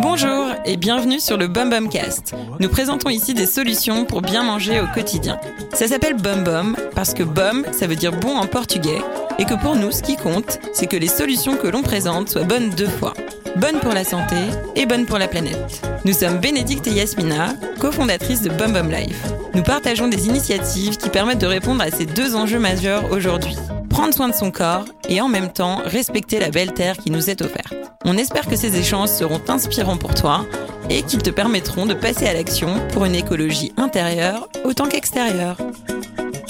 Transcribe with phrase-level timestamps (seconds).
[0.00, 2.34] Bonjour et bienvenue sur le Bum Bum Cast.
[2.60, 5.40] Nous présentons ici des solutions pour bien manger au quotidien.
[5.72, 9.00] Ça s'appelle Bum Bum parce que Bum, ça veut dire bon en portugais
[9.38, 12.44] et que pour nous, ce qui compte, c'est que les solutions que l'on présente soient
[12.44, 13.14] bonnes deux fois.
[13.56, 14.36] Bonnes pour la santé
[14.76, 15.82] et bonnes pour la planète.
[16.04, 19.24] Nous sommes Bénédicte et Yasmina, cofondatrices de Bum Bum Life.
[19.54, 23.56] Nous partageons des initiatives qui permettent de répondre à ces deux enjeux majeurs aujourd'hui.
[23.98, 27.30] Prendre soin de son corps et en même temps respecter la belle terre qui nous
[27.30, 27.74] est offerte.
[28.04, 30.46] On espère que ces échanges seront inspirants pour toi
[30.88, 35.56] et qu'ils te permettront de passer à l'action pour une écologie intérieure autant qu'extérieure.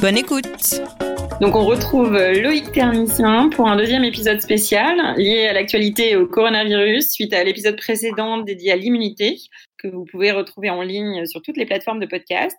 [0.03, 0.83] Bonne écoute
[1.41, 7.11] donc on retrouve Loïc Ternicien pour un deuxième épisode spécial lié à l'actualité au coronavirus
[7.11, 9.39] suite à l'épisode précédent dédié à l'immunité
[9.79, 12.57] que vous pouvez retrouver en ligne sur toutes les plateformes de podcast.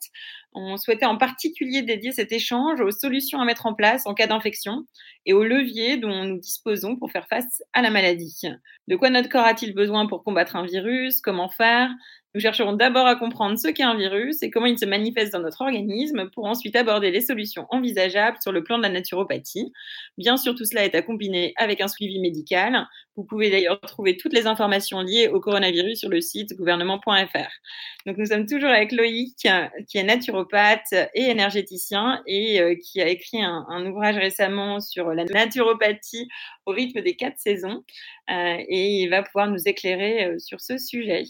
[0.54, 4.28] On souhaitait en particulier dédier cet échange aux solutions à mettre en place en cas
[4.28, 4.86] d'infection
[5.26, 8.42] et aux leviers dont nous disposons pour faire face à la maladie.
[8.88, 11.22] De quoi notre corps a-t-il besoin pour combattre un virus?
[11.22, 11.90] Comment faire?
[12.36, 15.40] Nous chercherons d'abord à comprendre ce qu'est un virus et comment il se manifeste dans
[15.40, 19.72] notre organisme pour ensuite aborder les solutions envisageables sur le plan de la naturopathie.
[20.18, 22.88] Bien sûr, tout cela est à combiner avec un suivi médical.
[23.16, 27.50] Vous pouvez d'ailleurs trouver toutes les informations liées au coronavirus sur le site gouvernement.fr.
[28.06, 29.48] Donc nous sommes toujours avec Loïc,
[29.88, 35.26] qui est naturopathe et énergéticien et euh, qui a écrit un, ouvrage récemment sur la
[35.26, 36.28] naturopathie
[36.68, 37.84] au rythme des quatre saisons.
[38.30, 41.24] Euh, et il va pouvoir nous éclairer euh, sur ce sujet.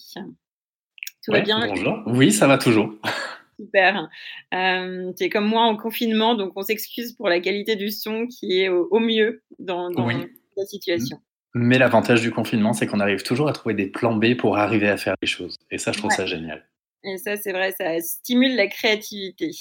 [1.24, 2.02] Tout va bien Bonjour.
[2.08, 2.94] Oui, ça va toujours.
[3.60, 4.10] Super.
[4.54, 8.26] Euh, tu es comme moi en confinement, donc on s'excuse pour la qualité du son
[8.26, 11.20] qui est au, mieux dans, la situation.
[11.54, 14.88] Mais l'avantage du confinement, c'est qu'on arrive toujours à trouver des plans B pour arriver
[14.88, 15.58] à faire les choses.
[15.72, 16.66] Et ça, je trouve ça génial.
[17.04, 19.52] Et ça, c'est vrai, ça stimule la créativité.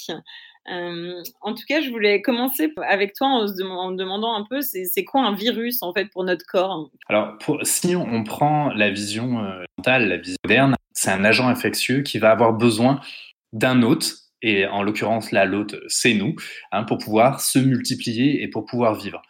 [0.71, 5.03] Euh, en tout cas, je voulais commencer avec toi en, en demandant un peu, c'est
[5.03, 6.91] quoi un virus en fait pour notre corps?
[7.07, 12.01] Alors, si on prend la vision euh, mentale, la vision moderne, c'est un agent infectieux
[12.01, 12.99] qui va avoir besoin
[13.53, 16.35] d'un hôte, et en l'occurrence là, l'hôte, c'est nous,
[16.71, 19.21] hein, pour pouvoir se multiplier et pour pouvoir vivre.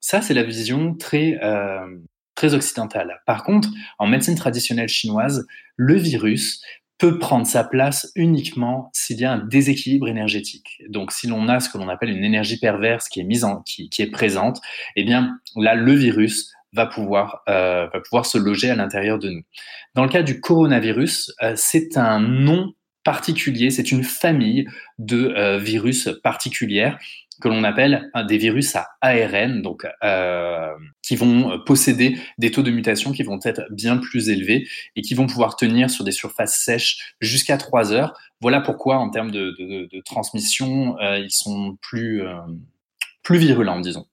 [0.00, 1.98] Ça, c'est la vision très euh,
[2.36, 3.20] très occidentale.
[3.26, 5.46] Par contre, en médecine traditionnelle chinoise,
[5.76, 6.62] le virus
[6.98, 10.82] peut prendre sa place uniquement s'il y a un déséquilibre énergétique.
[10.88, 13.62] Donc, si l'on a ce que l'on appelle une énergie perverse qui est mise en,
[13.62, 14.60] qui, est présente,
[14.96, 19.30] eh bien, là, le virus va pouvoir, euh, va pouvoir se loger à l'intérieur de
[19.30, 19.42] nous.
[19.94, 22.72] Dans le cas du coronavirus, euh, c'est un nom
[23.04, 24.66] particulier, c'est une famille
[24.98, 26.98] de euh, virus particulières
[27.40, 32.70] que l'on appelle des virus à ARN, donc euh, qui vont posséder des taux de
[32.70, 34.66] mutation qui vont être bien plus élevés
[34.96, 38.14] et qui vont pouvoir tenir sur des surfaces sèches jusqu'à 3 heures.
[38.40, 42.34] Voilà pourquoi, en termes de, de, de transmission, euh, ils sont plus, euh,
[43.22, 44.06] plus virulents, disons.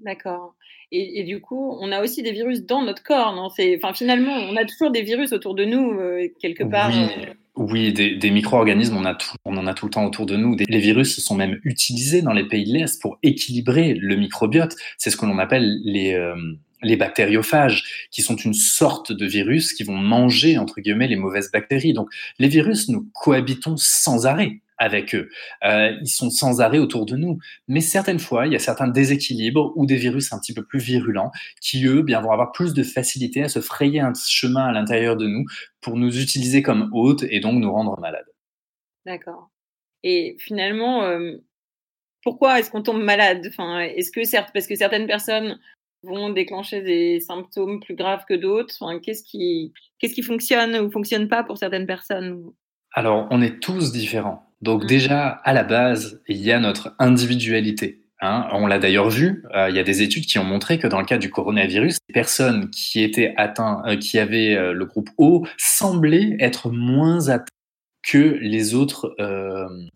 [0.00, 0.54] D'accord.
[0.92, 3.48] Et, et, du coup, on a aussi des virus dans notre corps, non?
[3.48, 6.90] Enfin, finalement, on a toujours des virus autour de nous, euh, quelque part.
[6.90, 7.26] Oui.
[7.56, 10.56] Oui, des, des micro-organismes, on, a on en a tout le temps autour de nous.
[10.68, 14.76] Les virus sont même utilisés dans les pays de l'Est pour équilibrer le microbiote.
[14.98, 16.36] C'est ce que l'on appelle les, euh,
[16.82, 21.50] les bactériophages, qui sont une sorte de virus qui vont manger, entre guillemets, les mauvaises
[21.50, 21.94] bactéries.
[21.94, 25.28] Donc, les virus, nous cohabitons sans arrêt avec eux.
[25.64, 27.38] Euh, ils sont sans arrêt autour de nous.
[27.68, 30.80] Mais certaines fois, il y a certains déséquilibres ou des virus un petit peu plus
[30.80, 34.72] virulents qui, eux, bien, vont avoir plus de facilité à se frayer un chemin à
[34.72, 35.44] l'intérieur de nous
[35.80, 38.26] pour nous utiliser comme hôtes et donc nous rendre malades.
[39.04, 39.50] D'accord.
[40.02, 41.36] Et finalement, euh,
[42.22, 43.46] pourquoi est-ce qu'on tombe malade?
[43.48, 45.58] Enfin, Est-ce que certes, parce que certaines personnes
[46.02, 50.90] vont déclencher des symptômes plus graves que d'autres enfin, Qu'est-ce qui, qu'est-ce qui fonctionne ou
[50.90, 52.52] fonctionne pas pour certaines personnes?
[52.92, 54.45] Alors, on est tous différents.
[54.62, 54.86] Donc mmh.
[54.86, 58.06] déjà, à la base, il y a notre individualité.
[58.20, 58.48] Hein.
[58.52, 61.00] On l'a d'ailleurs vu, euh, il y a des études qui ont montré que dans
[61.00, 65.10] le cas du coronavirus, les personnes qui étaient atteintes, euh, qui avaient euh, le groupe
[65.18, 67.48] O, semblaient être moins atteintes
[68.08, 69.16] que les autres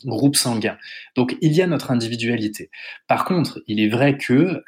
[0.05, 0.77] groupes sanguins.
[1.15, 2.69] Donc il y a notre individualité.
[3.07, 4.65] Par contre, il est vrai que,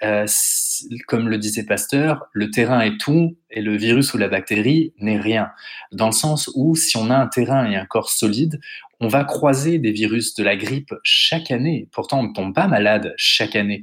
[1.08, 5.19] comme le disait Pasteur, le terrain est tout et le virus ou la bactérie n'est
[5.19, 5.50] rien.
[5.90, 8.61] Dans le sens où si on a un terrain et un corps solide,
[9.02, 11.88] on va croiser des virus de la grippe chaque année.
[11.90, 13.82] Pourtant, on ne tombe pas malade chaque année.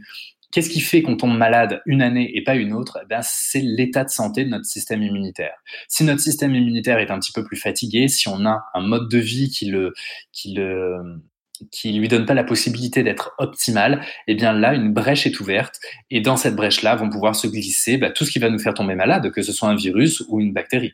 [0.52, 3.00] Qu'est-ce qui fait qu'on tombe malade une année et pas une autre?
[3.04, 5.54] Eh bien, C'est l'état de santé de notre système immunitaire.
[5.90, 9.10] Si notre système immunitaire est un petit peu plus fatigué, si on a un mode
[9.10, 9.94] de vie qui le,
[11.84, 16.22] lui donne pas la possibilité d'être optimal, eh bien là, une brèche est ouverte et
[16.22, 18.96] dans cette brèche-là vont pouvoir se glisser bah, tout ce qui va nous faire tomber
[18.96, 20.94] malade, que ce soit un virus ou une bactérie.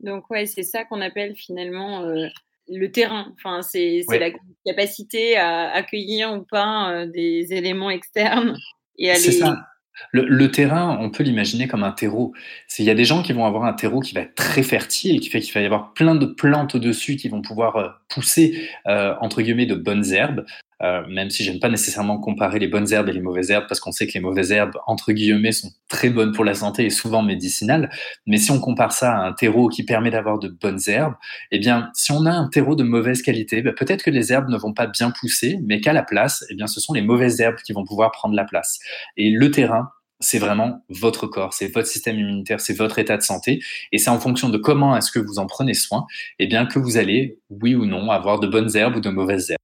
[0.00, 2.26] Donc ouais, c'est ça qu'on appelle finalement euh,
[2.68, 3.32] le terrain.
[3.36, 4.30] Enfin, c'est la
[4.66, 8.56] capacité à accueillir ou pas euh, des éléments externes.
[8.98, 9.58] C'est ça.
[10.12, 12.32] Le, terrain, on peut l'imaginer comme un terreau.
[12.78, 15.20] Il y a des gens qui vont avoir un terreau qui va être très fertile,
[15.20, 18.68] qui fait qu'il va y avoir plein de plantes au-dessus qui vont pouvoir euh, pousser,
[18.86, 20.44] euh, entre guillemets, de bonnes herbes.
[20.82, 23.80] Euh, même si j'aime pas nécessairement comparer les bonnes herbes et les mauvaises herbes, parce
[23.80, 26.90] qu'on sait que les mauvaises herbes, entre guillemets, sont très bonnes pour la santé et
[26.90, 27.90] souvent médicinales.
[28.26, 31.14] Mais si on compare ça à un terreau qui permet d'avoir de bonnes herbes,
[31.50, 34.48] eh bien, si on a un terreau de mauvaise qualité, bah, peut-être que les herbes
[34.48, 37.40] ne vont pas bien pousser, mais qu'à la place, eh bien, ce sont les mauvaises
[37.40, 38.78] herbes qui vont pouvoir prendre la place.
[39.16, 39.90] Et le terrain,
[40.20, 43.60] c'est vraiment votre corps, c'est votre système immunitaire, c'est votre état de santé,
[43.92, 46.06] et c'est en fonction de comment est-ce que vous en prenez soin,
[46.38, 49.50] eh bien que vous allez, oui ou non, avoir de bonnes herbes ou de mauvaises
[49.50, 49.57] herbes.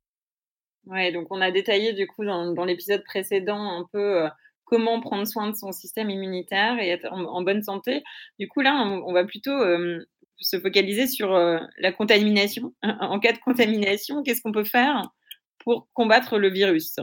[0.87, 4.29] Ouais, donc on a détaillé du coup dans, l'épisode précédent un peu euh,
[4.65, 8.03] comment prendre soin de son système immunitaire et être en, bonne santé.
[8.39, 10.05] Du coup là, on, va plutôt euh,
[10.39, 12.75] se focaliser sur euh, la contamination.
[12.83, 15.11] En cas de contamination, qu'est-ce qu'on peut faire
[15.59, 16.97] pour combattre le virus?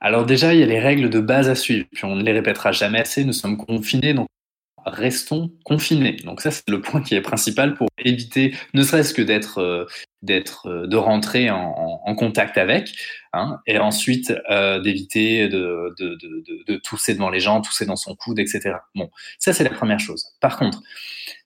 [0.00, 2.32] Alors déjà, il y a les règles de base à suivre, puis on ne les
[2.32, 4.28] répétera jamais assez, nous sommes confinés, donc
[4.86, 6.16] restons confinés.
[6.24, 9.86] Donc ça, c'est le point qui est principal pour éviter, ne serait-ce que d'être, euh,
[10.22, 12.90] d'être, euh, de rentrer en, contact avec,
[13.32, 17.96] hein, et ensuite euh, d'éviter de, de, de, de, tousser devant les gens, tousser dans
[17.96, 18.76] son coude, etc.
[18.94, 20.24] Bon, ça c'est la première chose.
[20.40, 20.80] Par contre,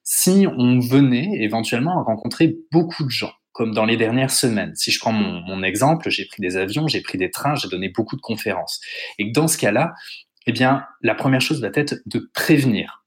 [0.03, 4.75] si on venait éventuellement à rencontrer beaucoup de gens, comme dans les dernières semaines.
[4.75, 7.91] Si je prends mon, exemple, j'ai pris des avions, j'ai pris des trains, j'ai donné
[7.91, 8.81] beaucoup de conférences.
[9.19, 9.93] Et dans ce cas-là,
[10.47, 13.02] eh bien, la première chose va être de prévenir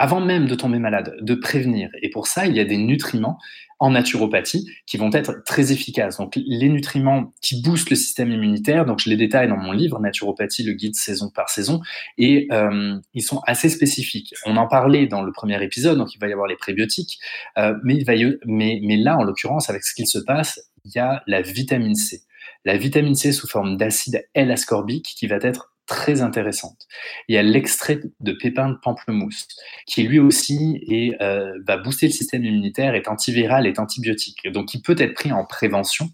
[0.00, 1.90] avant même de tomber malade, de prévenir.
[2.00, 3.38] Et pour ça, il y a des nutriments
[3.80, 6.16] en naturopathie qui vont être très efficaces.
[6.16, 10.00] Donc les nutriments qui boostent le système immunitaire, donc je les détaille dans mon livre
[10.00, 11.82] Naturopathie, le guide saison par saison,
[12.16, 14.32] et euh, ils sont assez spécifiques.
[14.46, 17.18] On en parlait dans le premier épisode, donc il va y avoir les prébiotiques,
[17.58, 20.60] euh, mais, il va y, mais, mais là, en l'occurrence, avec ce qu'il se passe,
[20.86, 22.22] il y a la vitamine C.
[22.64, 26.86] La vitamine C sous forme d'acide L-ascorbique qui va être très intéressante.
[27.26, 29.48] Il y a l'extrait de pépins de pamplemousse,
[29.86, 34.46] qui lui aussi est, euh, va booster le système immunitaire, est antiviral, est antibiotique.
[34.52, 36.08] Donc il peut être pris en prévention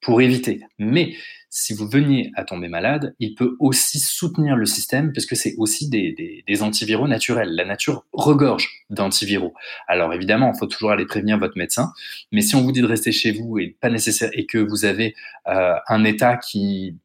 [0.00, 0.60] pour éviter.
[0.80, 1.14] Mais
[1.48, 5.88] si vous veniez à tomber malade, il peut aussi soutenir le système puisque c'est aussi
[5.88, 7.54] des, des, antiviraux naturels.
[7.54, 9.54] La nature regorge d'antiviraux.
[9.86, 11.92] Alors évidemment, il faut toujours aller prévenir votre médecin,
[12.32, 14.84] mais si on vous dit de rester chez vous et pas nécessaire et que vous
[14.84, 15.14] avez
[15.46, 16.96] euh, un état qui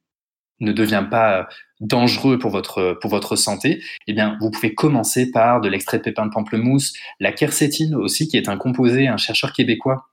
[0.60, 1.48] ne devient pas
[1.86, 6.04] dangereux pour votre, pour votre santé, eh bien, vous pouvez commencer par de l'extrait de
[6.04, 10.08] pépins de pamplemousse, la quercétine aussi, qui est un composé, un chercheur québécois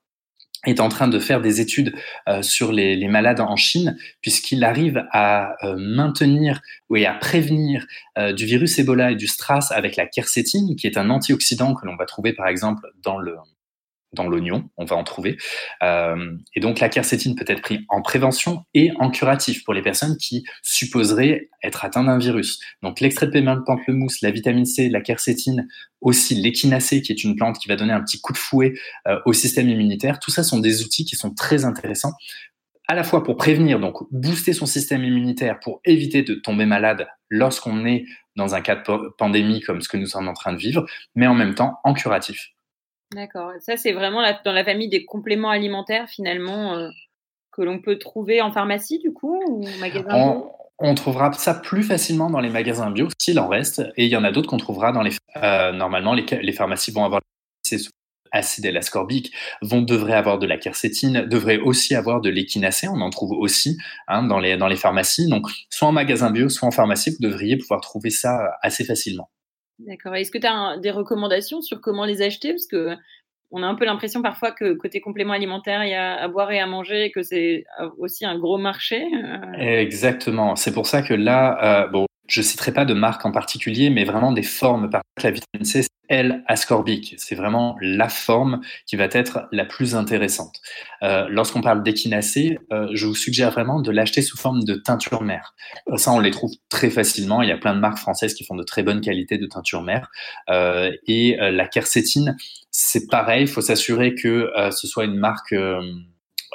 [0.65, 1.93] est en train de faire des études
[2.29, 7.85] euh, sur les, les, malades en Chine, puisqu'il arrive à euh, maintenir ou à prévenir
[8.17, 11.85] euh, du virus Ebola et du Stras avec la quercétine, qui est un antioxydant que
[11.85, 13.35] l'on va trouver par exemple dans le,
[14.13, 15.37] dans l'oignon, on va en trouver.
[15.83, 19.83] Euh, et donc la quercétine peut être prise en prévention et en curatif pour les
[19.83, 22.61] personnes qui supposeraient être atteintes d'un virus.
[22.83, 25.67] Donc l'extrait de paiement de pamplemousse, la vitamine C, la quercétine,
[26.01, 28.75] aussi l'échinacée qui est une plante qui va donner un petit coup de fouet
[29.09, 30.19] euh, au système immunitaire.
[30.19, 32.13] Tout ça sont des outils qui sont très intéressants
[32.89, 37.07] à la fois pour prévenir, donc booster son système immunitaire pour éviter de tomber malade
[37.31, 38.05] lorsqu'on est
[38.37, 41.27] dans un cas de pandémie comme ce que nous sommes en train de vivre, mais
[41.27, 42.51] en même temps en curatif.
[43.15, 43.53] D'accord.
[43.61, 46.89] Ça, c'est vraiment dans la famille des compléments alimentaires, finalement, euh,
[47.53, 51.83] que l'on peut trouver en pharmacie, du coup, ou magasin on, on trouvera ça plus
[51.83, 53.83] facilement dans les magasins bio, s'il en reste.
[53.97, 55.13] Et il y en a d'autres qu'on trouvera dans les.
[55.37, 57.21] Euh, normalement, les, les, pharmacies vont avoir
[58.33, 63.11] acide L-ascorbique, vont devraient avoir de la quercétine, devraient aussi avoir de l'échinacée, on en
[63.11, 63.77] trouve aussi
[64.09, 65.29] hein, dans, les, dans les pharmacies.
[65.29, 69.29] Donc, soit en magasin bio, soit en pharmacie, vous devriez pouvoir trouver ça assez facilement.
[69.87, 70.15] D'accord.
[70.15, 72.51] Est-ce que tu as des recommandations sur comment les acheter?
[72.51, 72.97] Parce que
[73.53, 76.51] on a un peu l'impression parfois que côté complément alimentaire, il y a à boire
[76.53, 79.05] et à manger, et que c'est euh, aussi un gros marché.
[79.05, 79.53] Euh.
[79.59, 80.57] Exactement.
[80.57, 84.05] C'est pour ça que là, euh, bon, je citerai pas de marque en particulier, mais
[84.05, 84.91] vraiment des formes.
[84.91, 87.15] Par exemple, la vitamine C, L-ascorbique.
[87.17, 90.61] C'est vraiment la forme qui va être la plus intéressante.
[91.03, 95.23] Euh, Lorsqu'on parle d'échinacée, euh, je vous suggère vraiment de l'acheter sous forme de teinture
[95.23, 95.55] mère.
[95.91, 97.41] Euh, ça, on les trouve très facilement.
[97.41, 99.83] Il y a plein de marques françaises qui font de très bonnes qualités de teinture
[99.83, 100.11] mère.
[100.51, 102.37] Euh, et euh, la quercétine,
[102.71, 103.45] c'est pareil.
[103.45, 105.55] Il faut s'assurer que ce soit une marque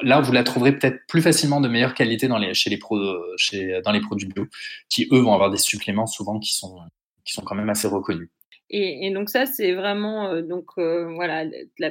[0.01, 2.97] là, vous la trouverez peut-être plus facilement de meilleure qualité dans les, chez les pro,
[3.37, 4.45] chez, dans les produits bio,
[4.89, 6.79] qui eux vont avoir des suppléments souvent qui sont,
[7.25, 8.29] qui sont quand même assez reconnus.
[8.69, 11.45] Et, donc ça, c'est vraiment euh, donc euh, voilà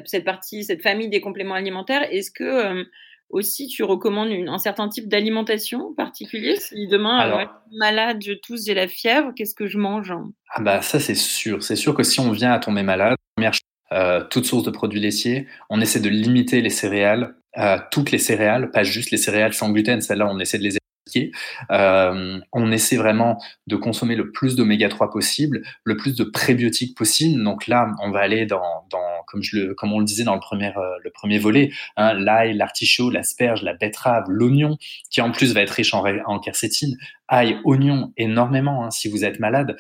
[0.05, 2.07] cette partie, cette famille des compléments alimentaires.
[2.13, 2.85] Est-ce que euh,
[3.31, 6.57] aussi tu recommandes un certain type d'alimentation particulier?
[6.57, 10.13] Si demain, Alors, malade, je tousse, j'ai la fièvre, qu'est-ce que je mange?
[10.51, 11.63] Ah bah ça c'est sûr.
[11.63, 15.01] C'est sûr que si on vient à tomber malade, première chose, toute source de produits
[15.01, 17.37] laitiers, on essaie de limiter les céréales,
[17.91, 20.01] toutes les céréales, pas juste les céréales sans gluten.
[20.01, 20.77] Celles-là, on essaie de les
[21.71, 26.97] Euh, on essaie vraiment de consommer le plus d'oméga 3 possible, le plus de prébiotiques
[26.97, 27.43] possible.
[27.43, 30.35] Donc là, on va aller dans, dans comme, je le, comme on le disait dans
[30.35, 34.77] le premier, euh, le premier volet, hein, l'ail, l'artichaut, l'asperge, la betterave, l'oignon,
[35.11, 36.97] qui en plus va être riche en, en quercétine,
[37.29, 39.77] ail, oignon énormément hein, si vous êtes malade.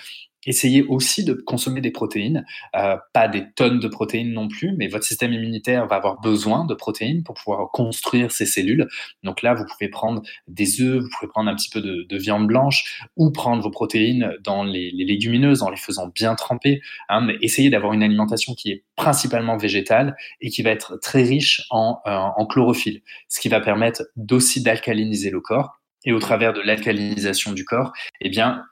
[0.46, 2.44] Essayez aussi de consommer des protéines,
[2.76, 6.64] euh, pas des tonnes de protéines non plus, mais votre système immunitaire va avoir besoin
[6.64, 8.88] de protéines pour pouvoir construire ses cellules.
[9.22, 12.46] Donc là, vous pouvez prendre des œufs, vous pouvez prendre un petit peu de, viande
[12.46, 16.80] blanche ou prendre vos protéines dans les, légumineuses en les faisant bien tremper.
[17.10, 21.22] Hein, mais essayez d'avoir une alimentation qui est principalement végétale et qui va être très
[21.22, 25.78] riche en, euh, en chlorophylle, ce qui va permettre d'aussi d'alcaliniser le corps.
[26.04, 28.64] Et au travers de l'alcalinisation du corps, eh bien,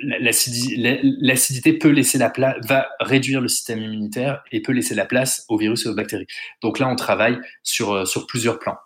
[0.00, 5.44] l'acidité peut laisser la place, va réduire le système immunitaire et peut laisser la place
[5.48, 6.26] aux virus et aux bactéries.
[6.62, 8.76] Donc là, on travaille sur, euh, sur plusieurs plans.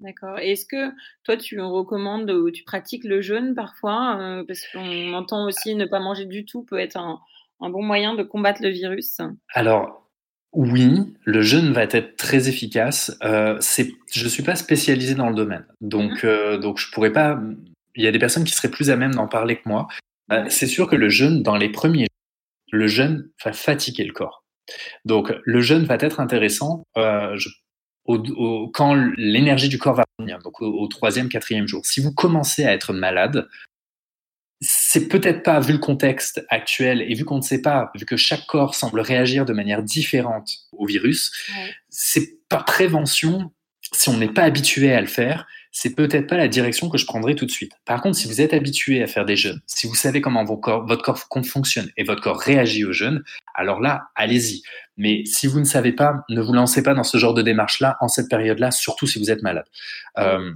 [0.00, 0.38] D'accord.
[0.38, 0.90] Est-ce que
[1.24, 5.86] toi, tu recommandes ou tu pratiques le jeûne parfois euh, Parce qu'on entend aussi ne
[5.86, 7.20] pas manger du tout peut être un,
[7.60, 9.18] bon moyen de combattre le virus?
[9.54, 10.10] Alors,
[10.52, 13.16] oui, le jeûne va être très efficace.
[13.22, 13.58] Euh,
[14.12, 15.64] je ne suis pas spécialisé dans le domaine.
[15.80, 16.56] Donc, mmh.
[16.58, 17.40] donc je pourrais pas.
[17.94, 19.86] Il y a des personnes qui seraient plus à même d'en parler que moi.
[20.30, 22.06] Euh, c'est sûr que le jeûne, dans les premiers
[22.72, 24.44] le jeûne va fatiguer le corps.
[25.04, 27.36] Donc, le jeûne va être intéressant euh,
[28.72, 31.84] quand l'énergie du corps va revenir, donc au, troisième, quatrième jour.
[31.84, 33.48] Si vous commencez à être malade,
[34.60, 38.16] c'est peut-être pas, vu le contexte actuel et vu qu'on ne sait pas, vu que
[38.16, 41.32] chaque corps semble réagir de manière différente au virus,
[41.88, 43.52] c'est par prévention,
[43.92, 47.06] si on n'est pas habitué à le faire, c'est peut-être pas la direction que je
[47.06, 47.72] prendrai tout de suite.
[47.86, 51.02] Par contre, si vous êtes habitué à faire des jeûnes, si vous savez comment votre
[51.02, 53.24] corps fonctionne et votre corps réagit aux jeûnes,
[53.54, 54.62] alors là, allez-y.
[54.98, 57.96] Mais si vous ne savez pas, ne vous lancez pas dans ce genre de démarche-là
[58.00, 59.64] en cette période-là, surtout si vous êtes malade.
[60.18, 60.52] Euh,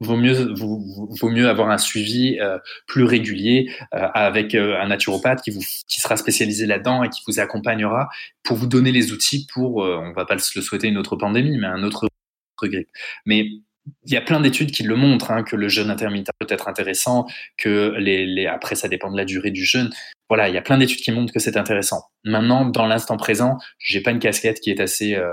[0.00, 5.50] vaut mieux, vaut, mieux avoir un suivi euh, plus régulier euh, avec un naturopathe qui,
[5.50, 8.08] vous, qui sera spécialisé là-dedans et qui vous accompagnera
[8.42, 11.66] pour vous donner les outils pour, on va pas le souhaiter une autre pandémie, mais
[11.66, 12.08] un autre
[12.62, 12.88] grippe.
[13.26, 13.46] Mais
[14.06, 16.68] il y a plein d'études qui le montrent, hein, que le jeûne intermittent peut être
[16.68, 17.26] intéressant,
[17.56, 19.90] que les, après ça dépend de la durée du jeûne.
[20.28, 22.04] Voilà, il y a plein d'études qui montrent que c'est intéressant.
[22.24, 25.30] Maintenant, dans l'instant présent, j'ai pas une casquette qui est assez euh,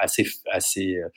[0.00, 1.08] assez assez euh,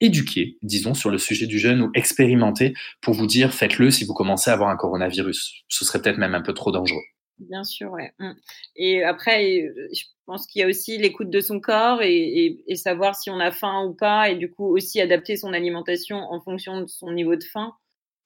[0.00, 4.14] éduquée, disons, sur le sujet du jeûne ou expérimentée pour vous dire faites-le si vous
[4.14, 5.64] commencez à avoir un coronavirus.
[5.68, 7.04] Ce serait peut-être même un peu trop dangereux.
[7.38, 8.12] Bien sûr, ouais.
[8.18, 8.32] Mmh.
[8.76, 13.30] Et après, je pense qu'il y a aussi l'écoute de son corps et, savoir si
[13.30, 16.86] on a faim ou pas, et du coup aussi adapter son alimentation en fonction de
[16.86, 17.72] son niveau de faim.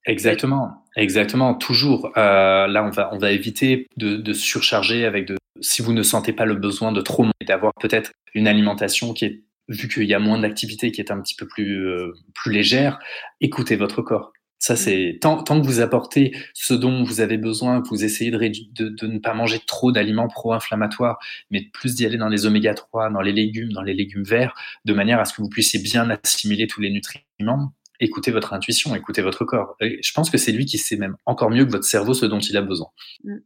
[0.07, 2.13] Exactement, exactement, toujours.
[2.17, 5.37] Euh, là, on va, on va éviter de, surcharger avec de.
[5.61, 9.25] Si vous ne sentez pas le besoin de trop manger, d'avoir peut-être une alimentation qui
[9.27, 12.53] est, vu qu'il y a moins d'activité, qui est un petit peu plus, euh, plus
[12.53, 12.99] légère,
[13.41, 14.33] écoutez votre corps.
[14.59, 14.77] Ça, mmh.
[14.77, 18.39] c'est tant, tant, que vous apportez ce dont vous avez besoin, que vous essayez de,
[18.39, 21.19] de, de ne pas manger trop d'aliments pro-inflammatoires,
[21.51, 24.55] mais plus d'y aller dans les oméga 3, dans les légumes, dans les légumes verts,
[24.85, 27.73] de manière à ce que vous puissiez bien assimiler tous les nutriments.
[28.01, 29.77] Écoutez votre intuition, écoutez votre corps.
[29.81, 32.39] je pense que c'est lui qui sait même encore mieux que votre cerveau ce dont
[32.39, 32.89] il a besoin.
[33.25, 33.37] Mmh.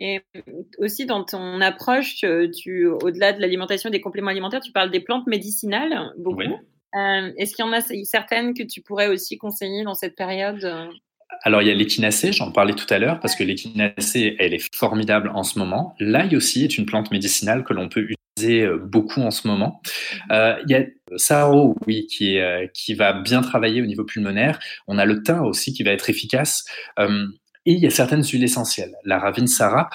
[0.00, 0.20] Et
[0.78, 2.24] aussi dans ton approche,
[2.56, 6.42] tu, au-delà de l'alimentation des compléments alimentaires, tu parles des plantes médicinales beaucoup.
[6.94, 10.64] Euh, est-ce qu'il y en a certaines que tu pourrais aussi conseiller dans cette période
[10.64, 10.86] euh?
[11.42, 14.74] alors, il y a l'échinacée, j'en parlais tout à l'heure, parce que l'échinacée, elle est
[14.74, 15.94] formidable en ce moment.
[16.00, 19.80] L'ail aussi est une plante médicinale que l'on peut utiliser euh, beaucoup en ce moment.
[20.30, 20.56] Mhm.
[20.64, 20.84] il y a
[21.16, 22.38] Saro, oui, qui,
[22.72, 24.58] qui va bien travailler au niveau pulmonaire.
[24.88, 26.64] On a le thym aussi qui va être efficace.
[26.98, 27.04] et
[27.72, 28.94] il y a certaines huiles essentielles.
[29.04, 29.90] La ravine Sarah,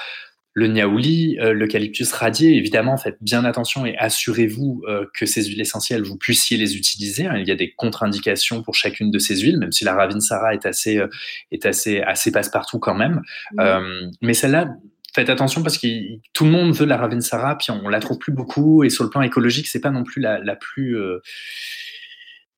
[0.54, 5.62] le niaouli, euh, l'eucalyptus radié, évidemment, faites bien attention et assurez-vous euh, que ces huiles
[5.62, 7.26] essentielles, vous puissiez les utiliser.
[7.26, 7.38] Hein.
[7.38, 10.66] Il y a des contre-indications pour chacune de ces huiles, même si la Ravinsara est
[10.68, 11.08] assez, euh,
[11.52, 13.22] est assez, assez passe-partout quand même.
[13.54, 14.12] Mmh.
[14.22, 14.68] mais celle-là,
[15.16, 15.88] faites attention parce que
[16.34, 18.84] tout le monde veut la Ravinsara, puis on, la trouve plus beaucoup.
[18.84, 20.98] Et sur le plan écologique, c'est pas non plus la, la plus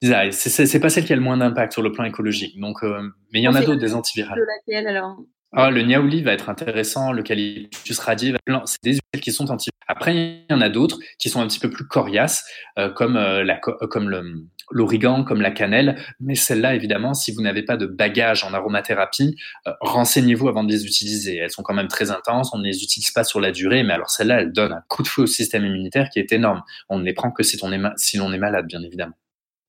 [0.02, 2.60] c'est pas celle qui a le moins d'impact sur le plan écologique.
[2.60, 4.38] Donc, mais il y en a d'autres, des antivirales.
[4.38, 5.18] De laquelle alors
[5.56, 8.36] ah, le niaouli va être intéressant, le l'eucalyptus radié,
[8.66, 9.70] c'est des huiles qui sont anti.
[9.88, 12.44] Après, il y en a d'autres qui sont un petit peu plus coriaces,
[12.78, 14.24] euh, comme, euh, euh,
[14.72, 15.96] l'origan, comme la cannelle.
[16.20, 19.36] Mais celles-là, évidemment, si vous n'avez pas de bagage en aromathérapie,
[19.82, 21.38] renseignez-vous avant de les utiliser.
[21.38, 23.94] Elles sont quand même très intenses, on ne les utilise pas sur la durée, mais
[23.94, 26.64] alors celles-là, elles donnent un coup de feu au système immunitaire qui est énorme.
[26.90, 29.16] On ne les prend que si l'on est malade, bien évidemment.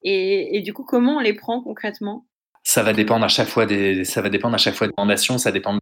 [0.02, 2.26] Et du coup, comment on les prend concrètement?
[2.66, 5.38] Ça va dépendre à chaque fois des, ça va dépendre à chaque fois des recommandations,
[5.38, 5.80] ça dépend de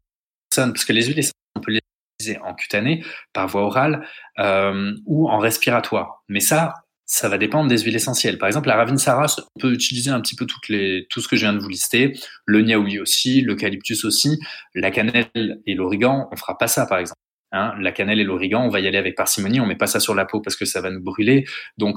[0.50, 1.80] personne, parce que les huiles on peut les
[2.20, 4.06] utiliser en cutanée, par voie orale
[4.38, 6.22] euh, ou en respiratoire.
[6.28, 6.74] Mais ça,
[7.06, 8.36] ça va dépendre des huiles essentielles.
[8.36, 9.24] Par exemple, la Ravinsara,
[9.56, 11.70] on peut utiliser un petit peu toutes les, tout ce que je viens de vous
[11.70, 12.12] lister.
[12.44, 14.38] Le niaouli aussi, l'eucalyptus aussi,
[14.74, 17.18] la cannelle et l'origan, on fera pas ça, par exemple.
[17.52, 20.00] Hein, la cannelle et l'origan, on va y aller avec parcimonie, on met pas ça
[20.00, 21.46] sur la peau parce que ça va nous brûler.
[21.78, 21.96] Donc,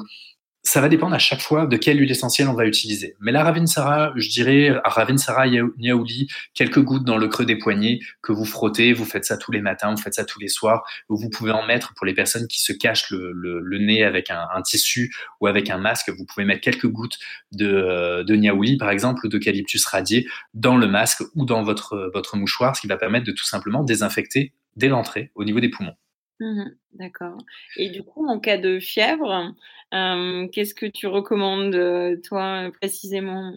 [0.67, 3.15] ça va dépendre à chaque fois de quelle huile essentielle on va utiliser.
[3.21, 8.33] Mais la Ravinsara, je dirais Ravinsara Niaouli, quelques gouttes dans le creux des poignets que
[8.33, 10.83] vous frottez, vous faites ça tous les matins, vous faites ça tous les soirs.
[11.07, 15.15] Vous pouvez en mettre pour les personnes qui se cachent le, nez avec un, tissu
[15.39, 16.09] ou avec un masque.
[16.09, 17.17] Vous pouvez mettre quelques gouttes
[17.53, 22.75] de, de Niaouli, par exemple, d'eucalyptus radié dans le masque ou dans votre, votre mouchoir,
[22.75, 25.95] ce qui va permettre de tout simplement désinfecter dès l'entrée au niveau des poumons.
[26.39, 27.37] Mmh d'accord.
[27.77, 29.53] Et du coup, en cas de fièvre,
[29.91, 31.75] qu'est-ce que tu recommandes,
[32.23, 33.53] toi, précisément?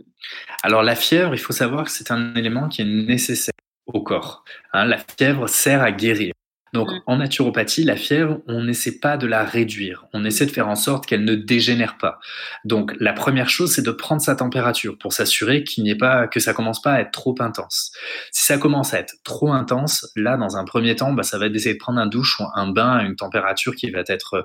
[0.62, 3.54] Alors, la fièvre, il faut savoir que c'est un élément qui est nécessaire
[3.86, 4.44] au corps.
[4.72, 4.84] Hein.
[4.84, 6.32] la fièvre sert à guérir.
[6.72, 7.00] Donc mmh.
[7.06, 10.76] en naturopathie, la fièvre, on n'essaie pas de la réduire, on essaie de faire en
[10.76, 12.18] sorte qu'elle ne dégénère pas.
[12.64, 16.28] Donc la première chose, c'est de prendre sa température pour s'assurer qu'il n'y ait pas
[16.28, 17.92] que ça commence pas à être trop intense.
[18.30, 21.46] Si ça commence à être trop intense, là dans un premier temps, bah, ça va
[21.46, 24.44] être d'essayer de prendre un douche ou un bain à une température qui va être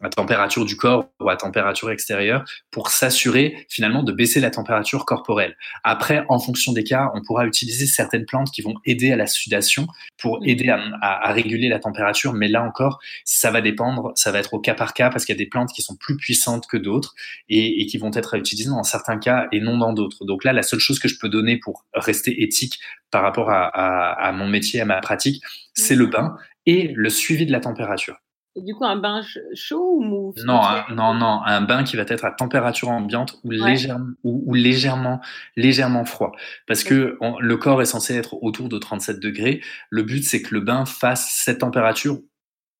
[0.00, 5.04] à température du corps ou à température extérieure pour s'assurer finalement de baisser la température
[5.04, 5.56] corporelle.
[5.84, 9.26] Après, en fonction des cas, on pourra utiliser certaines plantes qui vont aider à la
[9.26, 9.86] sudation
[10.16, 12.32] pour aider à, réguler la température.
[12.32, 15.34] Mais là encore, ça va dépendre, ça va être au cas par cas parce qu'il
[15.34, 17.14] y a des plantes qui sont plus puissantes que d'autres
[17.48, 20.24] et, qui vont être utilisées dans certains cas et non dans d'autres.
[20.24, 22.78] Donc là, la seule chose que je peux donner pour rester éthique
[23.10, 25.42] par rapport à, à mon métier, à ma pratique,
[25.74, 26.36] c'est le bain
[26.66, 28.18] et le suivi de la température
[28.62, 29.22] du coup, un bain
[29.54, 30.34] chaud ou mou?
[30.44, 30.60] Non,
[30.90, 35.20] non, non, un bain qui va être à température ambiante ou, légèrement, ou, légèrement,
[35.56, 36.32] légèrement froid.
[36.66, 39.60] Parce que le corps est censé être autour de 37 degrés.
[39.90, 42.18] Le but, c'est que le bain fasse cette température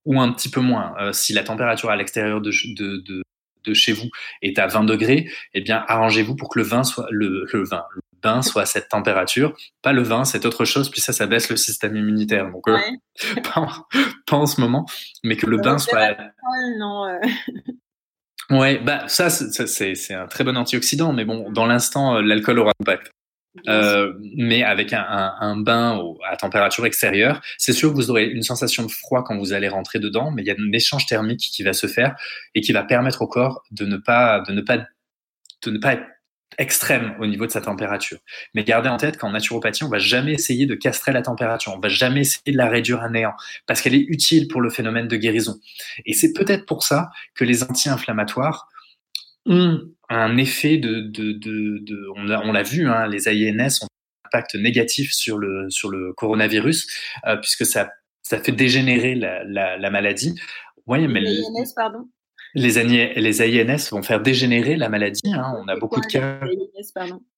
[0.04, 0.94] ou un petit peu moins.
[1.00, 3.22] Euh, si la température à l'extérieur de, de, de,
[3.64, 4.08] de, chez vous
[4.42, 7.84] est à 20 degrés, eh bien, arrangez-vous pour que le vin soit le, le vin,
[8.42, 11.56] soit à cette température, pas le vin, c'est autre chose, puis ça, ça baisse le
[11.56, 12.50] système immunitaire.
[12.50, 12.78] Donc, euh,
[13.54, 14.86] pas, en ce moment,
[15.24, 16.16] mais que le bain soit.
[16.78, 17.18] Non, euh.
[18.50, 22.70] Ouais, bah ça, c'est un très bon antioxydant, mais bon, dans l'instant, euh, l'alcool aura
[22.70, 23.12] un impact.
[24.36, 26.00] mais avec un, un, bain
[26.30, 29.68] à température extérieure, c'est sûr que vous aurez une sensation de froid quand vous allez
[29.68, 32.14] rentrer dedans, mais il y a un échange thermique qui va se faire
[32.54, 35.94] et qui va permettre au corps de ne pas, de ne pas, de ne pas
[35.94, 36.06] être
[36.56, 38.18] extrême au niveau de sa température.
[38.54, 41.80] Mais gardez en tête qu'en naturopathie, on va jamais essayer de castrer la température, on
[41.80, 43.34] va jamais essayer de la réduire à néant,
[43.66, 45.60] parce qu'elle est utile pour le phénomène de guérison.
[46.06, 48.68] Et c'est peut-être pour ça que les anti-inflammatoires
[49.46, 51.00] ont un effet de...
[51.00, 55.90] de, de, on l'a vu, hein, les INS ont un impact négatif sur le, sur
[55.90, 56.88] le coronavirus,
[57.26, 57.90] euh, puisque ça,
[58.22, 60.34] ça fait dégénérer la, la, maladie.
[60.86, 62.08] Oui, mais les INS, pardon
[62.54, 65.20] les, les AINS vont faire dégénérer la maladie.
[65.32, 65.54] Hein.
[65.62, 66.40] On a beaucoup de cas.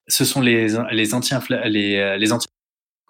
[0.08, 2.48] Ce sont les, les anti les, les anti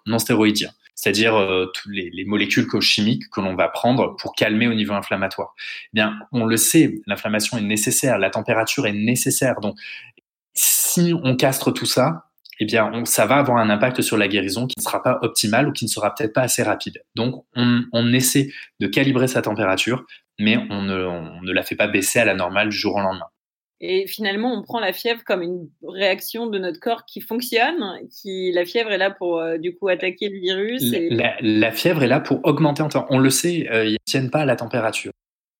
[0.05, 4.73] non stéroïdiens, c'est-à-dire euh, les, les, molécules chimiques que l'on va prendre pour calmer au
[4.73, 5.53] niveau inflammatoire.
[5.59, 9.59] Eh bien, on le sait, l'inflammation est nécessaire, la température est nécessaire.
[9.61, 9.77] Donc,
[10.53, 14.27] si on castre tout ça, eh bien, on, ça va avoir un impact sur la
[14.27, 17.03] guérison qui ne sera pas optimal ou qui ne sera peut-être pas assez rapide.
[17.15, 20.05] Donc, on, on, essaie de calibrer sa température
[20.39, 23.27] mais on ne, la fait pas baisser à la normale du jour au lendemain.
[23.83, 27.83] Et finalement, on prend la fièvre comme une réaction de notre corps qui fonctionne.
[28.11, 30.83] Qui, la fièvre est là pour euh, du coup attaquer le virus.
[31.41, 32.83] La, fièvre est là pour augmenter.
[33.09, 35.11] On le sait, euh, ils ne tiennent pas à la température.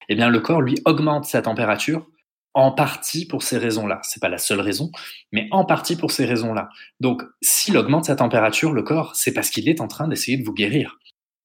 [0.08, 2.06] Eh bien, le corps lui augmente sa température
[2.54, 4.00] en partie pour ces raisons-là.
[4.02, 4.90] C'est pas la seule raison,
[5.32, 6.68] mais en partie pour ces raisons-là.
[7.00, 10.44] Donc, s'il augmente sa température, le corps, c'est parce qu'il est en train d'essayer de
[10.44, 10.98] vous guérir.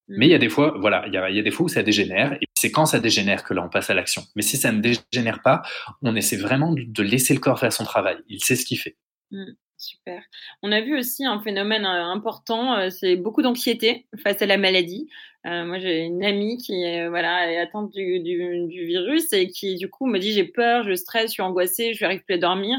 [0.10, 2.34] Mais il y a des fois, voilà, il y a, des fois où ça dégénère,
[2.34, 4.24] et c'est quand ça dégénère que là on passe à l'action.
[4.36, 5.64] Mais si ça ne dégénère pas,
[6.02, 8.18] on essaie vraiment de laisser le corps faire son travail.
[8.30, 8.96] Il sait ce qu'il fait.
[9.32, 10.22] Mmh, super.
[10.64, 14.58] On a vu aussi un phénomène euh, important, euh, c'est beaucoup d'anxiété face à la
[14.58, 15.10] maladie.
[15.46, 19.90] Euh, moi, j'ai une amie qui voilà, est atteinte du, du, virus et qui, du
[19.90, 22.78] coup, me dit j'ai peur, je stresse, je suis angoissée, je n'arrive plus à dormir.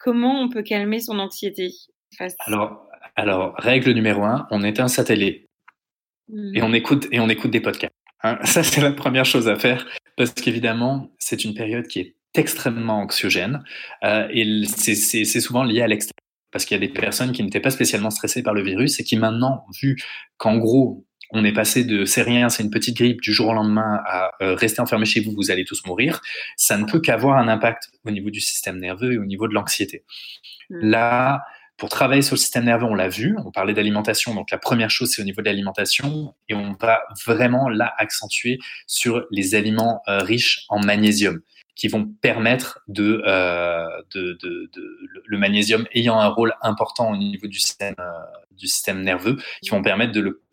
[0.00, 1.70] Comment on peut calmer son anxiété
[2.18, 5.48] face alors, alors, règle numéro un, on éteint sa télé
[6.54, 6.74] et on mmh.
[6.74, 7.94] écoute et on écoute des podcasts.
[8.22, 8.38] Hein.
[8.44, 12.98] Ça, c'est la première chose à faire parce qu'évidemment, c'est une période qui est extrêmement
[12.98, 13.62] anxiogène
[14.04, 16.14] euh, et c'est souvent lié à l'extérieur
[16.50, 19.04] parce qu'il y a des personnes qui n'étaient pas spécialement stressées par le virus et
[19.04, 19.96] qui maintenant, vu
[20.36, 23.54] qu'en gros, on est passé de c'est rien, c'est une petite grippe du jour au
[23.54, 26.20] lendemain à euh, rester enfermé chez vous, vous allez tous mourir,
[26.56, 29.54] ça ne peut qu'avoir un impact au niveau du système nerveux et au niveau de
[29.54, 30.04] l'anxiété.
[30.70, 30.90] Mmh.
[30.90, 31.42] Là,
[31.76, 34.90] pour travailler sur le système nerveux, on l'a vu, on parlait d'alimentation, donc la première
[34.90, 40.00] chose c'est au niveau de l'alimentation et on va vraiment là accentuer sur les aliments
[40.08, 41.40] euh, riches en magnésium.
[41.76, 43.84] qui vont permettre de, euh,
[44.14, 48.12] le magnésium ayant un rôle important au niveau du système, euh,
[48.52, 50.43] du système nerveux, qui vont permettre de le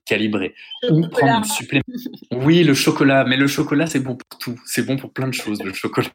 [0.89, 1.83] Ou prendre un supplément.
[2.31, 4.59] Oui, le chocolat, mais le chocolat, c'est bon pour tout.
[4.65, 6.09] C'est bon pour plein de choses, le chocolat.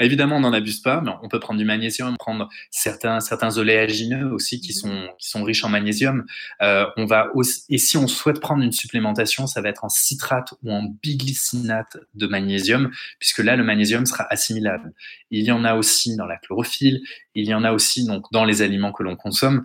[0.00, 4.30] Évidemment, on n'en abuse pas, mais on peut prendre du magnésium, prendre certains, certains oléagineux
[4.32, 6.24] aussi qui sont, qui sont riches en magnésium.
[6.60, 9.88] Euh, on va aussi, et si on souhaite prendre une supplémentation, ça va être en
[9.88, 14.92] citrate ou en biglycinate de magnésium, puisque là, le magnésium sera assimilable.
[15.30, 17.00] Il y en a aussi dans la chlorophylle,
[17.34, 19.64] il y en a aussi donc dans les aliments que l'on consomme.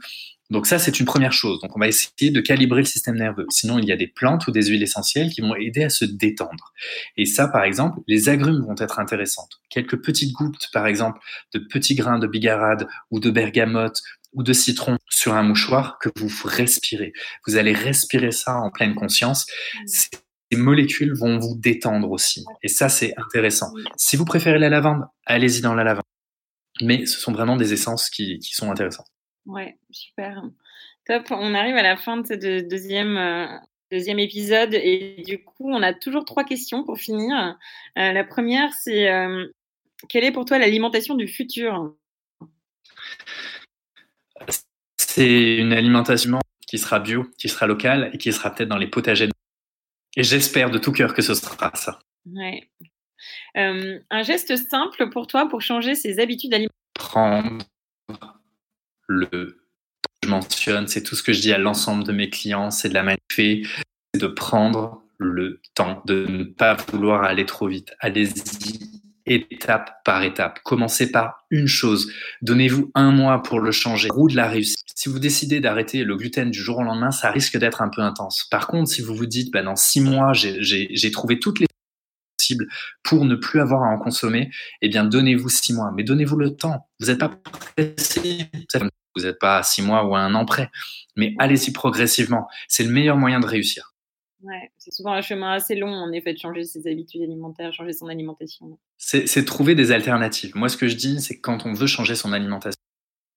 [0.50, 1.60] Donc ça, c'est une première chose.
[1.62, 3.46] Donc on va essayer de calibrer le système nerveux.
[3.50, 6.06] Sinon, il y a des plantes ou des huiles essentielles qui vont aider à se
[6.06, 6.74] détendre.
[7.18, 9.62] Et ça, par exemple, les agrumes vont être intéressantes.
[9.70, 11.20] Quelques petites gouttes, par exemple,
[11.54, 14.02] de petits grains de bigarade ou de bergamote
[14.34, 17.14] ou de citron sur un mouchoir que vous respirez.
[17.48, 19.46] Vous allez respirer ça en pleine conscience.
[19.86, 20.10] Ces
[20.58, 22.44] molécules vont vous détendre aussi.
[22.64, 23.72] Et ça, c'est intéressant.
[23.98, 26.04] Si vous préférez la lavande, allez-y dans la lavande.
[26.82, 29.08] Mais ce sont vraiment des essences qui, qui sont intéressantes.
[29.50, 30.44] Ouais, super.
[31.06, 31.26] Top.
[31.32, 33.48] On arrive à la fin de ce deuxième, euh,
[33.92, 37.58] deuxième épisode et du coup, on a toujours trois questions pour finir.
[37.98, 39.48] Euh, la première, c'est euh,
[40.08, 41.96] quelle est pour toi l'alimentation du futur?
[44.98, 48.88] C'est une alimentation qui sera bio, qui sera locale et qui sera peut-être dans les
[48.88, 49.30] potagers.
[50.16, 51.98] Et j'espère de tout cœur que ce sera ça.
[52.32, 52.70] Ouais.
[53.56, 56.76] un geste simple pour toi pour changer ses habitudes alimentaires?
[56.94, 57.64] Prendre
[59.10, 59.58] le
[60.24, 62.94] je mentionne, c'est tout ce que je dis à l'ensemble de mes clients, c'est de
[62.94, 63.66] la magnifier,
[64.14, 67.94] c'est de prendre le temps, de ne pas vouloir aller trop vite.
[68.00, 70.60] Allez-y étape par étape.
[70.64, 72.12] Commencez par une chose.
[72.42, 74.10] Donnez-vous un mois pour le changer.
[74.12, 74.88] Roue de la réussite.
[74.96, 78.02] Si vous décidez d'arrêter le gluten du jour au lendemain, ça risque d'être un peu
[78.02, 78.48] intense.
[78.50, 81.68] Par contre, si vous vous dites, bah, dans six mois, j'ai trouvé toutes les
[82.38, 82.68] possibles
[83.04, 84.50] pour ne plus avoir à en consommer,
[84.82, 85.92] eh bien, donnez-vous six mois.
[85.96, 86.90] Mais donnez-vous le temps.
[87.00, 88.50] Vous n'êtes pas pressé.
[89.18, 90.70] N'êtes pas à six mois ou à un an près,
[91.16, 92.48] mais allez-y progressivement.
[92.68, 93.94] C'est le meilleur moyen de réussir.
[94.42, 97.92] Ouais, c'est souvent un chemin assez long, en effet, de changer ses habitudes alimentaires, changer
[97.92, 98.78] son alimentation.
[98.98, 100.56] C'est trouver des alternatives.
[100.56, 102.80] Moi, ce que je dis, c'est que quand on veut changer son alimentation,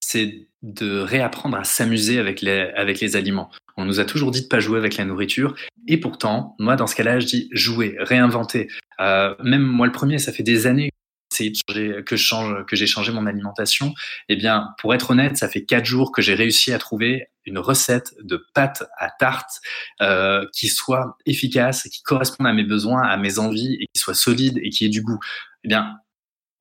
[0.01, 3.51] c'est de réapprendre à s'amuser avec les, avec les aliments.
[3.77, 5.57] On nous a toujours dit de pas jouer avec la nourriture,
[5.89, 8.69] et pourtant, moi, dans ce cas-là, je dis jouer, réinventer.
[9.01, 10.92] Euh, même moi, le premier, ça fait des années
[11.41, 13.95] de changer, que, change, que j'ai changé mon alimentation,
[14.29, 17.59] eh bien, pour être honnête, ça fait quatre jours que j'ai réussi à trouver une
[17.59, 19.61] recette de pâte à tarte
[20.01, 24.15] euh, qui soit efficace, qui corresponde à mes besoins, à mes envies et qui soit
[24.15, 25.19] solide et qui ait du goût.
[25.65, 25.97] Eh bien,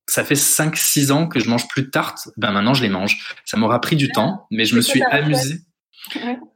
[0.07, 2.29] ça fait 5-6 ans que je mange plus de tartes.
[2.37, 3.17] Ben maintenant, je les mange.
[3.45, 5.59] Ça m'aura pris du temps, mais je me suis amusé.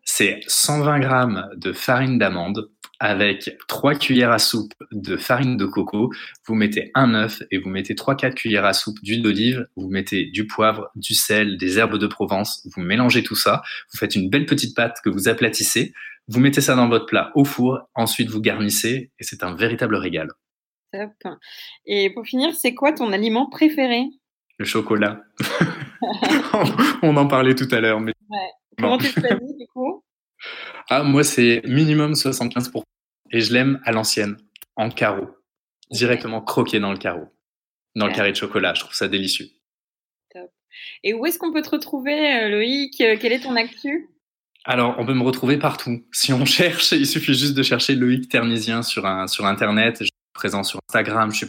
[0.04, 6.12] C'est 120 grammes de farine d'amande, avec 3 cuillères à soupe de farine de coco,
[6.46, 10.26] vous mettez un œuf et vous mettez 3-4 cuillères à soupe d'huile d'olive, vous mettez
[10.26, 14.30] du poivre, du sel, des herbes de Provence, vous mélangez tout ça, vous faites une
[14.30, 15.94] belle petite pâte que vous aplatissez,
[16.28, 19.96] vous mettez ça dans votre plat au four, ensuite vous garnissez et c'est un véritable
[19.96, 20.30] régal.
[20.92, 21.34] Top.
[21.86, 24.06] Et pour finir, c'est quoi ton aliment préféré?
[24.58, 25.22] Le chocolat.
[27.02, 28.00] On en parlait tout à l'heure.
[28.00, 28.14] Mais...
[28.78, 30.04] Comment tu le du coup?
[30.90, 32.84] Ah, moi, c'est minimum 75%.
[33.32, 34.38] Et je l'aime à l'ancienne,
[34.76, 35.30] en carreau.
[35.92, 37.28] Directement croqué dans le carreau.
[37.96, 38.74] Dans le carré de chocolat.
[38.74, 39.48] Je trouve ça délicieux.
[40.32, 40.50] Top.
[41.04, 43.02] Et où est-ce qu'on peut te retrouver, euh, Loïc?
[43.02, 44.10] Euh, Quel est ton actu?
[44.64, 46.04] Alors, on peut me retrouver partout.
[46.12, 49.98] Si on cherche, il suffit juste de chercher Loïc Ternisien sur, un, sur Internet.
[50.00, 51.48] Je suis présent sur Instagram, je suis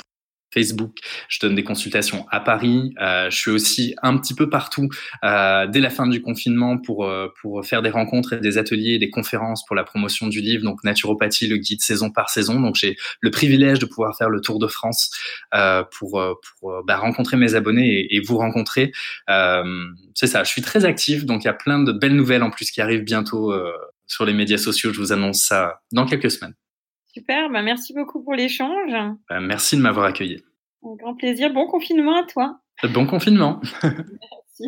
[0.57, 0.97] Facebook.
[1.29, 2.95] Je donne des consultations à Paris.
[3.01, 4.89] Euh, je suis aussi un petit peu partout
[5.23, 8.99] euh, dès la fin du confinement pour euh, pour faire des rencontres et des ateliers,
[8.99, 10.65] des conférences pour la promotion du livre.
[10.65, 12.59] Donc naturopathie, le guide saison par saison.
[12.59, 15.11] Donc j'ai le privilège de pouvoir faire le tour de France
[15.99, 16.23] pour
[16.59, 18.93] pour bah, rencontrer mes abonnés et, et vous rencontrer.
[20.15, 20.43] C'est ça.
[20.45, 21.27] Je suis très actif.
[21.27, 23.53] Donc il y a plein de belles nouvelles en plus qui arrivent bientôt
[24.07, 24.93] sur les médias sociaux.
[24.93, 26.55] Je vous annonce ça dans quelques semaines.
[27.17, 28.93] Super, bah merci beaucoup pour l'échange.
[29.31, 30.46] Bah, merci de m'avoir accueilli.
[30.87, 31.53] Un grand plaisir.
[31.53, 32.61] Bon confinement à toi.
[32.95, 33.61] Bon confinement.
[33.83, 34.65] merci.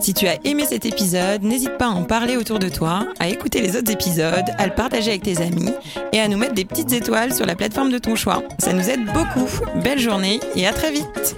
[0.00, 3.28] Si tu as aimé cet épisode, n'hésite pas à en parler autour de toi, à
[3.28, 5.72] écouter les autres épisodes, à le partager avec tes amis
[6.12, 8.42] et à nous mettre des petites étoiles sur la plateforme de ton choix.
[8.58, 9.48] Ça nous aide beaucoup.
[9.82, 11.36] Belle journée et à très vite.